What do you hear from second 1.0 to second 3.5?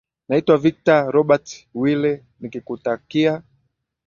robert wile nikikutakia